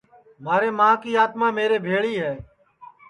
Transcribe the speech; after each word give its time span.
مھارے 0.43 0.69
ماں 0.77 0.95
کی 1.01 1.11
آتما 1.23 1.47
میرے 1.57 1.77
بھیݪی 1.85 2.15
ہے 2.23 2.33